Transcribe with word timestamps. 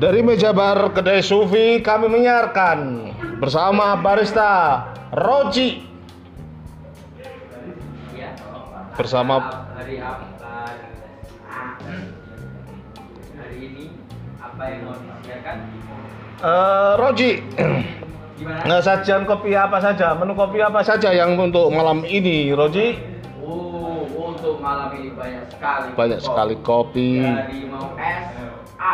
Dari 0.00 0.24
meja 0.24 0.56
bar 0.56 0.96
kedai 0.96 1.20
Sufi 1.20 1.84
kami 1.84 2.08
menyiarkan 2.08 2.78
bersama 3.36 3.92
barista 4.00 4.80
Roji. 5.12 5.84
Bersama- 8.96 9.68
hari 9.76 10.00
apa? 10.00 10.24
Hari 13.36 13.56
ini 13.60 13.84
apa 14.40 14.62
yang 14.72 14.80
mau 14.88 14.96
disediakan? 14.96 15.56
Eh, 16.40 16.92
Roji. 16.96 17.30
Gimana? 18.40 18.64
Nah, 18.64 18.80
sajian 18.80 19.28
kopi 19.28 19.52
apa 19.52 19.84
saja? 19.84 20.16
Menu 20.16 20.32
kopi 20.32 20.64
apa 20.64 20.80
saja 20.80 21.12
yang 21.12 21.36
untuk 21.36 21.68
malam 21.68 22.08
ini, 22.08 22.56
Roji? 22.56 22.96
Oh, 23.44 24.08
untuk 24.16 24.64
malam 24.64 24.96
ini 24.96 25.12
banyak 25.12 25.44
sekali. 25.52 25.92
Banyak 25.92 26.20
sekali 26.24 26.56
kopi. 26.64 27.20
Dari 27.20 27.68
mau 27.68 27.92
es 28.00 28.39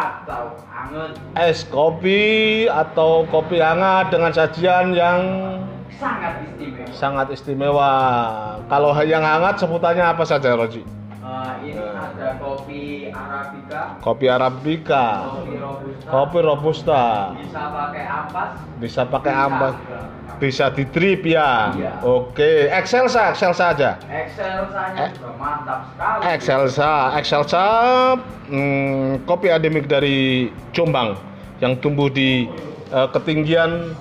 atau 0.06 0.55
anget 0.70 1.10
Es 1.34 1.66
kopi 1.66 2.64
atau 2.70 3.27
kopi 3.28 3.59
hangat 3.59 4.14
dengan 4.14 4.30
sajian 4.30 4.95
yang 4.95 5.20
sangat 5.97 6.45
istimewa. 6.45 6.87
sangat 6.95 7.27
istimewa. 7.33 7.92
Kalau 8.70 8.91
yang 9.02 9.24
hangat 9.24 9.59
sebutannya 9.59 10.05
apa 10.05 10.24
saja, 10.27 10.55
Roji? 10.55 10.83
Eh, 11.27 11.53
ini 11.66 11.83
ada 11.91 12.39
kopi 12.39 13.11
arabica, 13.11 13.98
Kopi 13.98 14.27
arabica, 14.30 15.07
kopi 15.27 15.59
robusta, 15.59 16.07
kopi 16.07 16.39
robusta, 16.39 17.03
bisa 17.34 17.62
pakai 17.67 18.05
ampas, 18.07 18.51
bisa 18.79 19.03
pakai 19.03 19.33
bisa 19.34 19.47
ampas, 19.51 19.75
juga. 19.75 20.01
bisa 20.39 20.65
di 20.70 20.84
drip 20.87 21.27
ya. 21.27 21.75
Iya. 21.75 21.93
Oke, 22.07 22.70
Excelsa, 22.70 23.34
Excelsa 23.34 23.75
aja. 23.75 23.98
Excelsa-nya 24.07 25.03
Eh. 25.03 25.11
juga 25.19 25.34
mantap 25.34 25.81
sekali. 25.91 26.20
Excelsa, 26.31 26.93
Excelsa, 27.19 27.65
hmm, 28.47 29.27
kopi 29.27 29.50
endemik 29.50 29.91
dari 29.91 30.47
Jombang 30.70 31.19
yang 31.59 31.75
tumbuh 31.83 32.06
di 32.06 32.47
eh, 32.87 33.09
ketinggian 33.11 33.98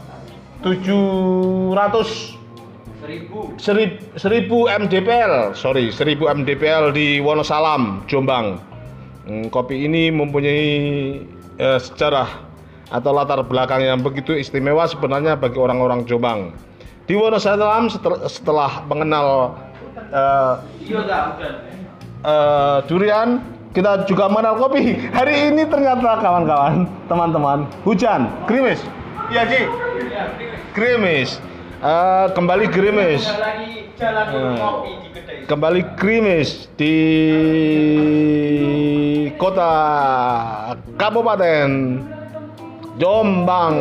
700 0.62 2.38
Seribu. 3.06 3.54
serib- 3.62 4.02
1000 4.18 4.66
mdpl, 4.66 5.54
sorry 5.54 5.94
1000 5.94 6.26
mdpl 6.26 6.90
di 6.90 7.22
Wonosalam, 7.22 8.02
Jombang. 8.10 8.58
Hmm, 9.30 9.46
kopi 9.54 9.86
ini 9.86 10.10
mempunyai 10.10 10.66
eh, 11.62 11.80
sejarah 11.82 12.26
atau 12.90 13.14
latar 13.14 13.46
belakang 13.46 13.86
yang 13.86 14.02
begitu 14.02 14.34
istimewa 14.34 14.90
sebenarnya 14.90 15.38
bagi 15.38 15.62
orang-orang 15.62 16.02
Jombang. 16.10 16.50
Di 17.06 17.14
Wonosalam 17.14 17.94
setel- 17.94 18.26
setelah 18.26 18.82
mengenal 18.90 19.54
eh, 20.10 20.54
Iya 20.90 21.02
eh, 22.26 22.78
durian 22.90 23.46
kita 23.70 24.10
juga 24.10 24.26
mengenal 24.34 24.58
kopi. 24.58 24.98
Hari 25.14 25.54
ini 25.54 25.70
ternyata 25.70 26.26
kawan-kawan 26.26 26.90
teman-teman 27.06 27.70
hujan 27.86 28.34
gerimis. 28.50 28.82
Iya 29.30 29.46
Ji? 29.46 29.62
Gerimis 30.74 31.38
Uh, 31.84 32.32
kembali 32.32 32.72
krimis 32.72 33.28
hmm. 33.28 34.56
kembali 35.44 35.82
krimis 36.00 36.72
di 36.80 36.96
kota 39.36 39.72
Kabupaten 40.96 42.00
Jombang. 42.96 43.76